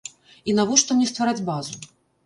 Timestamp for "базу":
1.53-1.81